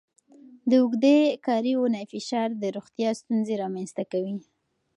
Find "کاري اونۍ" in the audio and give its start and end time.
1.45-2.05